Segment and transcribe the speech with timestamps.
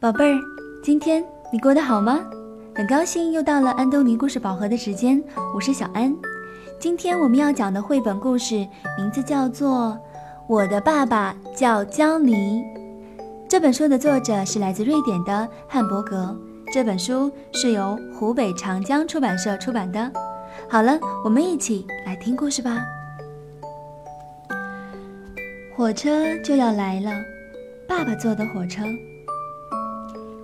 [0.00, 0.40] 宝贝儿，
[0.80, 2.20] 今天你过得好吗？
[2.72, 5.20] 很高兴又到了安东尼故事宝盒的时间，
[5.52, 6.16] 我是小安。
[6.78, 8.54] 今天我们要讲的绘本故事
[8.96, 9.88] 名字叫做
[10.46, 12.32] 《我的爸爸叫江尼》。
[13.48, 16.32] 这本书的作者是来自瑞典的汉伯格。
[16.72, 20.12] 这本书是由湖北长江出版社出版的。
[20.70, 22.84] 好了，我们一起来听故事吧。
[25.76, 27.10] 火车就要来了，
[27.88, 28.84] 爸爸坐的火车。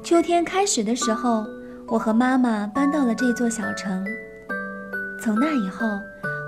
[0.05, 1.47] 秋天开始的时候，
[1.89, 4.05] 我和妈妈搬到了这座小城。
[5.19, 5.87] 从那以后，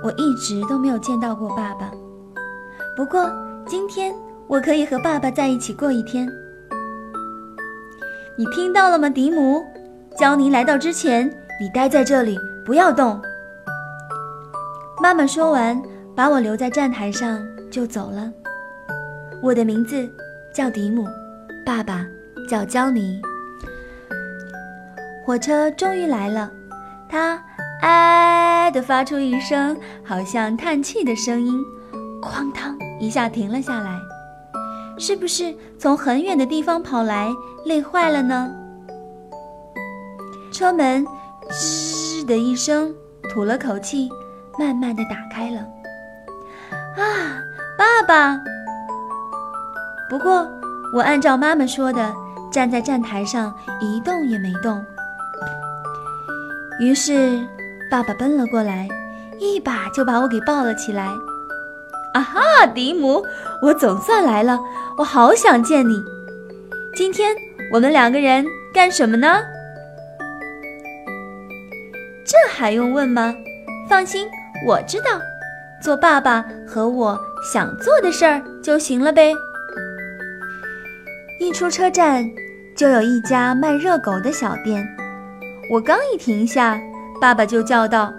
[0.04, 1.90] 我一直都没有见到过爸爸。
[2.94, 3.32] 不过
[3.66, 4.14] 今天
[4.46, 6.28] 我可以和爸爸在一起过一天。
[8.36, 9.64] 你听到了吗，迪姆？
[10.18, 11.26] 焦尼来到之前，
[11.58, 13.18] 你待在这里，不要动。
[15.02, 15.80] 妈妈说完，
[16.14, 18.30] 把我留在站台上就走了。
[19.42, 20.06] 我的名字
[20.52, 21.06] 叫迪姆，
[21.64, 22.06] 爸爸
[22.46, 23.18] 叫焦尼。
[25.26, 26.48] 火车终于来了，
[27.08, 27.42] 它
[27.82, 31.60] “哎”的发出一声好像叹气的声音，
[32.22, 33.98] 哐当一下停了下来。
[34.96, 37.28] 是不是从很远的地方跑来，
[37.64, 38.54] 累坏了呢？
[40.52, 41.04] 车门
[41.50, 42.94] “吱”的一声，
[43.28, 44.08] 吐了口气，
[44.56, 45.58] 慢慢的打开了。
[46.70, 47.42] 啊，
[47.76, 48.40] 爸爸！
[50.08, 50.48] 不过，
[50.94, 52.14] 我按照妈妈说的，
[52.52, 54.80] 站在站台上一动也没动。
[56.78, 57.40] 于是，
[57.90, 58.86] 爸爸奔了过来，
[59.38, 61.08] 一把就把我给抱了起来。
[62.12, 63.24] 啊哈，迪姆，
[63.62, 64.58] 我总算来了，
[64.98, 66.02] 我好想见你。
[66.94, 67.34] 今天
[67.72, 69.42] 我们两个人干什么呢？
[72.26, 73.34] 这还用问吗？
[73.88, 74.28] 放心，
[74.66, 75.20] 我知道，
[75.82, 77.18] 做爸爸和我
[77.52, 79.32] 想做的事儿就行了呗。
[81.40, 82.22] 一出车站，
[82.76, 84.86] 就有一家卖热狗的小店。
[85.70, 86.80] 我刚一停下，
[87.20, 88.12] 爸爸就叫道：“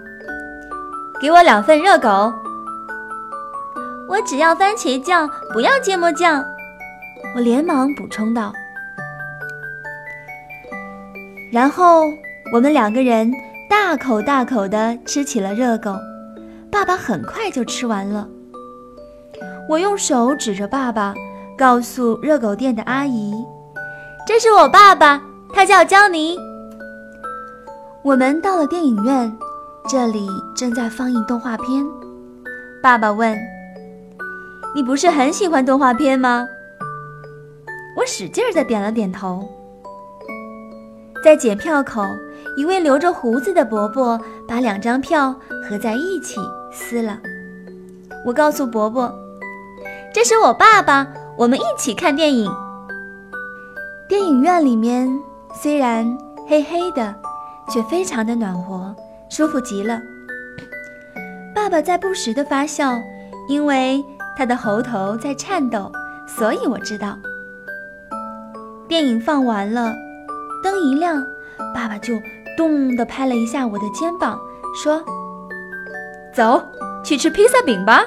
[1.20, 2.32] 给我两份热狗。”
[4.08, 6.44] 我只要番茄酱，不要芥末酱。
[7.34, 8.52] 我连忙补充道。
[11.52, 12.04] 然后
[12.52, 13.30] 我们两个人
[13.68, 15.96] 大口大口地吃起了热狗。
[16.70, 18.28] 爸爸很快就吃完了。
[19.68, 21.14] 我用手指着爸爸。
[21.58, 23.34] 告诉热狗店的阿姨
[24.24, 25.20] ：“这是我爸爸，
[25.52, 26.38] 他叫江尼。”
[28.04, 29.36] 我们到了电影院，
[29.88, 31.84] 这里正在放映动画片。
[32.80, 33.36] 爸爸问
[34.74, 36.46] ：“你不是很喜欢动画片吗？”
[37.98, 39.46] 我使劲儿的点了点头。
[41.24, 42.02] 在检票口，
[42.56, 45.34] 一位留着胡子的伯伯把两张票
[45.68, 46.40] 合在一起
[46.72, 47.18] 撕了。
[48.24, 49.12] 我告诉伯伯
[50.14, 52.50] ：“这是我爸爸。”我们一起看电影。
[54.08, 55.08] 电影院里面
[55.54, 56.04] 虽然
[56.48, 57.14] 黑黑的，
[57.68, 58.94] 却非常的暖和，
[59.28, 60.00] 舒服极了。
[61.54, 63.00] 爸爸在不时的发笑，
[63.48, 64.04] 因为
[64.36, 65.90] 他的喉头在颤抖，
[66.26, 67.18] 所以我知道。
[68.88, 69.92] 电影放完了，
[70.62, 71.22] 灯一亮，
[71.74, 72.14] 爸爸就
[72.56, 74.40] 咚的拍了一下我的肩膀，
[74.82, 75.04] 说
[76.32, 76.62] ：“走
[77.04, 78.02] 去吃披萨饼吧。”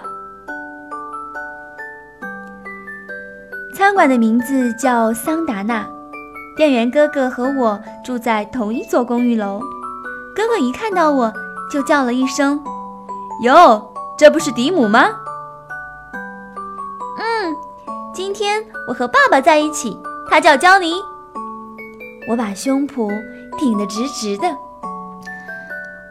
[3.75, 5.88] 餐馆的名字叫桑达纳，
[6.61, 9.59] 店员哥哥和我住在同一座公寓楼。
[10.35, 11.33] 哥哥一看到我
[11.72, 12.63] 就叫了一声
[13.41, 15.09] ：“哟，这不是迪姆吗
[17.17, 17.55] ？”“嗯，
[18.13, 19.97] 今天我和爸爸在一起，
[20.29, 20.94] 他叫焦尼。”
[22.29, 23.09] 我把胸脯
[23.57, 24.55] 挺得直直的。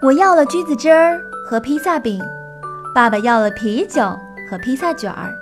[0.03, 2.21] 我要了橘子汁儿和披萨饼，
[2.93, 4.03] 爸爸要了啤酒
[4.51, 5.33] 和披萨卷儿。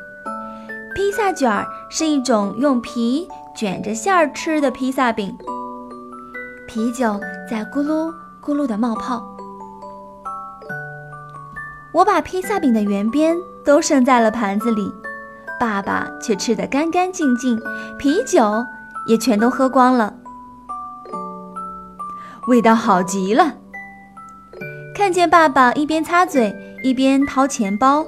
[0.94, 3.26] 披萨卷儿是一种用皮
[3.58, 5.36] 卷着馅儿吃的披萨饼。
[6.68, 7.18] 啤酒
[7.50, 8.08] 在咕噜
[8.40, 9.20] 咕噜地冒泡。
[11.92, 14.88] 我把披萨饼的圆边都剩在了盘子里，
[15.58, 17.60] 爸爸却吃得干干净净，
[17.98, 18.64] 啤酒
[19.08, 20.14] 也全都喝光了。
[22.46, 23.56] 味道好极了。
[24.94, 28.06] 看见爸爸一边擦嘴一边掏钱包。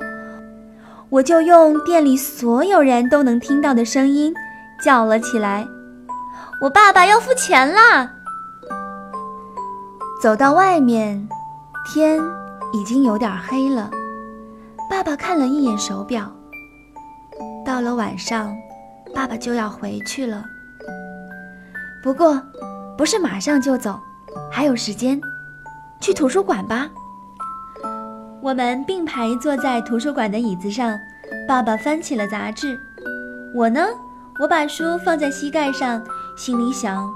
[1.09, 4.33] 我就用店里所有人都能听到的声音
[4.83, 5.67] 叫了起来
[6.61, 8.11] ：“我爸爸要付钱啦！”
[10.23, 11.29] 走到外面，
[11.87, 12.21] 天
[12.73, 13.91] 已经有点黑了。
[14.89, 16.31] 爸爸看了一眼手表，
[17.65, 18.55] 到了晚上，
[19.15, 20.45] 爸爸就要回去了。
[22.03, 22.43] 不过，
[22.99, 23.99] 不是马上就走，
[24.51, 25.21] 还有时间，
[26.01, 26.89] 去图书馆吧。
[28.43, 30.99] 我们并排坐在图书馆的椅子上，
[31.47, 32.79] 爸爸翻起了杂志，
[33.55, 33.87] 我呢，
[34.41, 36.03] 我把书放在膝盖上，
[36.35, 37.07] 心里想：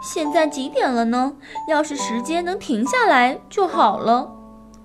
[0.00, 1.32] 现在几点了呢？
[1.68, 4.30] 要是时间能停下来就好了。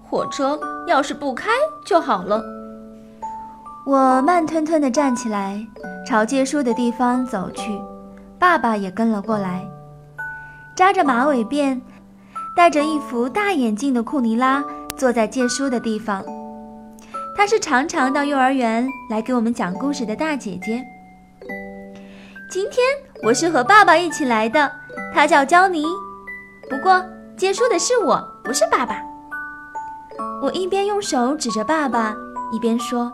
[0.01, 1.51] 火车要是不开
[1.85, 2.43] 就好了。
[3.85, 5.63] 我慢吞吞地站起来，
[6.07, 7.79] 朝借书的地方走去。
[8.39, 9.63] 爸爸也跟了过来。
[10.75, 11.79] 扎着马尾辫、
[12.57, 14.63] 戴着一副大眼镜的库尼拉
[14.97, 16.25] 坐在借书的地方。
[17.37, 20.83] 她是常常到幼儿园来给我们讲故事的大姐姐。
[22.53, 22.85] 今天
[23.23, 24.71] 我是和爸爸一起来的，
[25.11, 25.83] 他叫焦尼。
[26.69, 27.03] 不过
[27.35, 29.01] 借书的是我，不是爸爸。
[30.39, 32.15] 我一边用手指着爸爸，
[32.51, 33.11] 一边说：“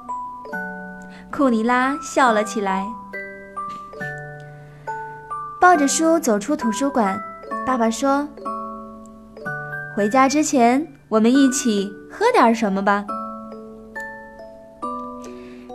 [1.31, 2.85] 库尼拉笑了起来，
[5.57, 7.17] 抱着书走出图书馆。
[7.65, 8.27] 爸爸说
[9.95, 13.05] ：‘回家之前，我们一起喝点什么吧。’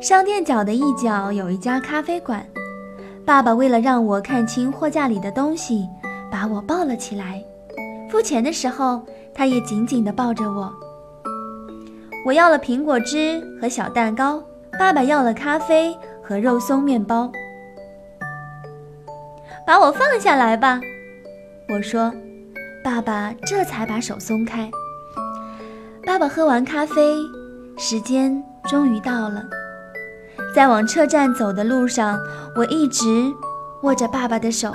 [0.02, 2.46] 商店角的一角有一家咖啡馆。
[3.26, 5.88] 爸爸为了让我看清货架里的东西，
[6.31, 7.43] 把我抱了起来。
[8.11, 9.03] 付钱的时候，
[9.35, 10.73] 他也紧紧地抱着我。”
[12.26, 14.43] 我要了苹果汁和小蛋糕，
[14.79, 17.31] 爸爸要了咖啡和肉松面包。
[19.67, 20.81] 把我放下来吧，
[21.69, 22.12] 我说。
[22.85, 24.71] 爸爸这才把手松开。
[26.05, 27.17] 爸爸喝完咖啡，
[27.79, 29.43] 时间终于到了。
[30.55, 32.19] 在往车站走的路上，
[32.55, 33.33] 我一直
[33.83, 34.73] 握着爸爸的手。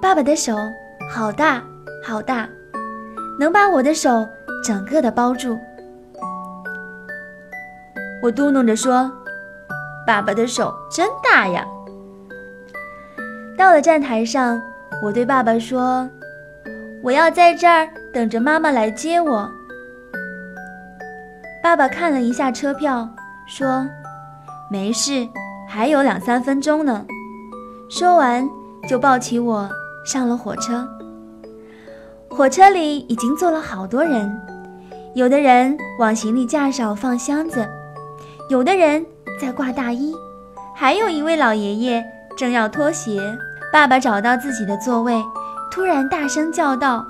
[0.00, 0.56] 爸爸的手
[1.10, 1.62] 好大
[2.04, 2.48] 好大，
[3.38, 4.26] 能把我的手
[4.64, 5.58] 整个的包住。
[8.22, 9.10] 我嘟囔着说
[10.06, 11.66] ：“爸爸的手真大呀。”
[13.56, 14.60] 到了站台上，
[15.02, 16.08] 我对爸爸说
[17.02, 19.50] ：“我要在这儿等着妈妈来接我。”
[21.62, 23.08] 爸爸看了一下车票，
[23.50, 23.84] 说
[24.70, 25.28] ：“没事，
[25.68, 27.04] 还有两三分钟呢。”
[27.90, 28.48] 说完，
[28.88, 29.68] 就抱起我
[30.06, 30.86] 上了火车。
[32.28, 34.40] 火车里已经坐了好多人，
[35.14, 37.68] 有的人往行李架上放箱子。
[38.48, 39.04] 有的人
[39.40, 40.14] 在挂大衣，
[40.76, 42.04] 还有一位老爷爷
[42.36, 43.20] 正要脱鞋。
[43.72, 45.20] 爸爸找到自己的座位，
[45.72, 47.04] 突然大声叫道：“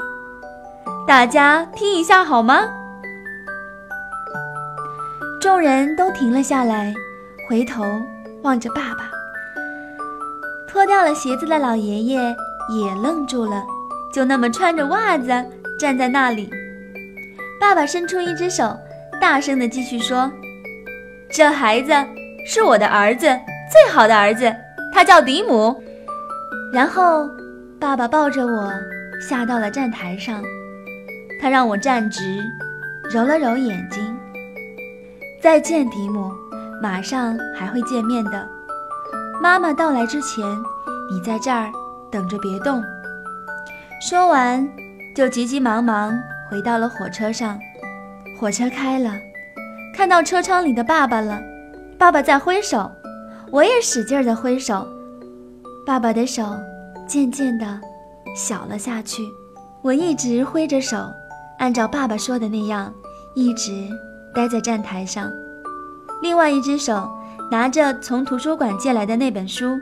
[1.06, 2.62] 大家听一下好吗？”
[5.40, 6.94] 众人都停了下来，
[7.48, 7.82] 回头
[8.42, 9.10] 望着爸爸。
[10.68, 12.20] 脱掉了鞋子的老爷爷
[12.68, 13.64] 也愣住了，
[14.12, 15.28] 就那么穿着袜子
[15.78, 16.50] 站在那里。
[17.58, 18.78] 爸爸伸出一只手，
[19.18, 20.30] 大声地继续说。
[21.32, 21.90] 这孩子
[22.46, 23.26] 是我的儿子，
[23.72, 24.54] 最好的儿子，
[24.92, 25.82] 他叫迪姆。
[26.70, 27.26] 然后，
[27.80, 28.70] 爸爸抱着我
[29.26, 30.42] 下到了站台上，
[31.40, 32.42] 他让我站直，
[33.10, 34.19] 揉了揉眼睛。
[35.42, 36.30] 再见，迪姆，
[36.82, 38.46] 马上还会见面的。
[39.40, 40.44] 妈妈到来之前，
[41.10, 41.72] 你在这儿
[42.10, 42.84] 等着，别动。
[44.06, 44.68] 说完，
[45.16, 46.12] 就急急忙忙
[46.50, 47.58] 回到了火车上。
[48.38, 49.14] 火车开了。
[49.94, 51.40] 看到车窗里的爸爸了，
[51.98, 52.90] 爸爸在挥手，
[53.50, 54.86] 我也使劲地挥手。
[55.86, 56.44] 爸爸的手
[57.06, 57.80] 渐渐地
[58.36, 59.22] 小了下去。
[59.80, 60.98] 我一直挥着手，
[61.58, 62.92] 按照爸爸说的那样，
[63.34, 63.88] 一直
[64.34, 65.30] 待在站台上。
[66.22, 67.08] 另外一只手
[67.50, 69.78] 拿着从图书馆借来的那本书。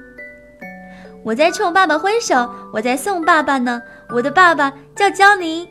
[1.25, 3.83] 我在冲爸爸挥手，我在送爸爸呢。
[4.11, 5.67] 我的爸爸叫焦宁。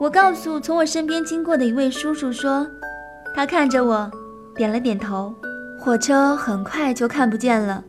[0.00, 2.66] 我告诉从我身边经过的一位叔叔说，
[3.34, 4.10] 他看着我，
[4.56, 5.34] 点了点头。
[5.78, 7.82] 火车很快就看不见了，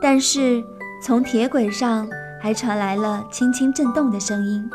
[0.00, 0.64] 但是
[1.04, 2.08] 从铁轨上
[2.40, 4.68] 还传来了轻轻震动的声音。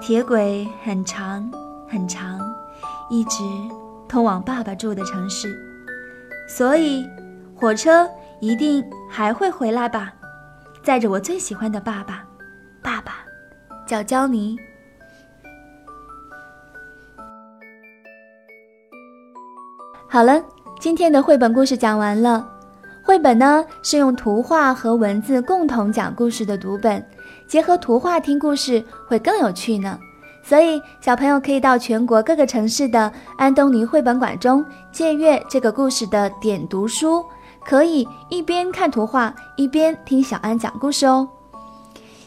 [0.00, 1.50] 铁轨很长
[1.90, 2.37] 很长，
[3.10, 3.42] 一直
[4.08, 5.58] 通往爸爸住的城市，
[6.48, 7.08] 所以
[7.54, 8.08] 火车
[8.40, 10.12] 一定还会回来吧，
[10.82, 12.24] 载着我最喜欢的爸爸。
[12.82, 13.16] 爸爸
[13.86, 14.56] 叫焦尼。
[20.08, 20.42] 好了，
[20.80, 22.46] 今天的绘本故事讲完了。
[23.04, 27.02] 绘本呢是用图画和文字共同讲故事的读本，
[27.46, 29.98] 结合图画听故事会更有趣呢。
[30.48, 37.22] 所以小朋友可以到全国各个城市的安东尼绘本馆中借阅这个故事的点读书，
[37.66, 41.28] 可以一边看图画一边听小安讲故事哦。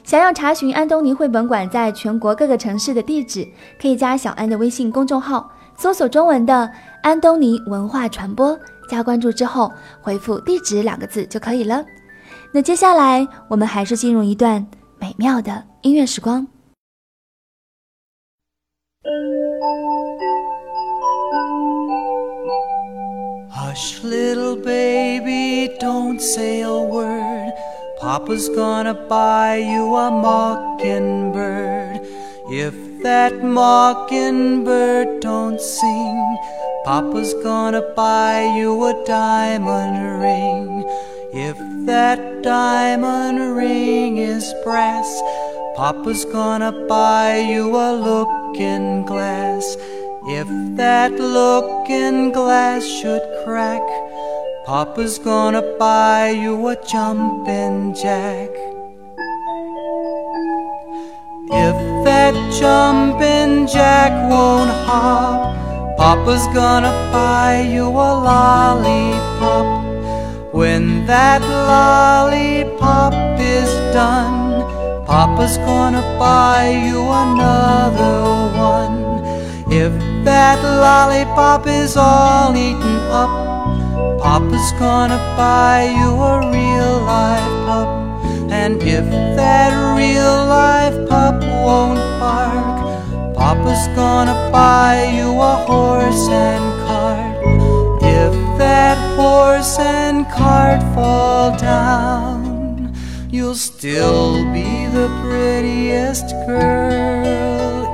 [0.04, 3.48] 想要查询安东尼绘本馆在全国各个城市的地址，
[3.82, 6.70] 可以加小安的微信公众号，搜索中文的。
[7.02, 8.56] 安东尼文化传播，
[8.88, 11.84] 加关注之后回复“地址”两个字就可以了。
[12.52, 14.64] 那接下来我们还是进入一段
[15.00, 16.46] 美妙的音乐时光。
[23.52, 27.54] Hush, little baby, don't say a word.
[28.00, 32.02] Papa's gonna buy you a mockingbird.
[32.50, 36.38] If that mockingbird don't sing,
[36.84, 40.84] Papa's gonna buy you a diamond ring.
[41.34, 45.22] If that diamond ring is brass,
[45.76, 47.94] Papa's gonna buy you a
[48.52, 49.78] looking glass.
[50.28, 53.82] If that looking glass should crack,
[54.66, 58.50] Papa's gonna buy you a jumping jack.
[61.50, 65.56] If that jumping jack won't hop,
[65.98, 69.68] Papa's gonna buy you a lollipop.
[70.54, 74.42] When that lollipop is done,
[75.06, 78.01] Papa's gonna buy you another
[80.64, 83.32] lollipop is all eaten up,
[84.22, 87.90] Papa's gonna buy you a real life pup.
[88.52, 89.06] And if
[89.38, 97.38] that real life pup won't bark, Papa's gonna buy you a horse and cart.
[98.04, 102.94] If that horse and cart fall down,
[103.30, 107.91] you'll still be the prettiest girl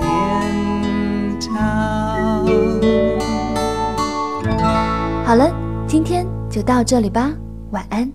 [5.27, 5.53] 好了，
[5.85, 7.33] 今天就到这里吧，
[7.71, 8.09] 晚安。